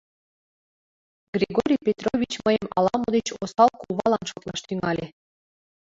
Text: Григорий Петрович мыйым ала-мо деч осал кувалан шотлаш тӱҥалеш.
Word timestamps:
Григорий 1.35 1.81
Петрович 1.87 2.33
мыйым 2.45 2.67
ала-мо 2.77 3.07
деч 3.15 3.27
осал 3.43 3.69
кувалан 3.81 4.23
шотлаш 4.29 4.59
тӱҥалеш. 4.67 5.09